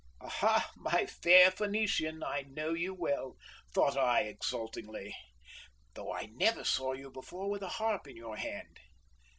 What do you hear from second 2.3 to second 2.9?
know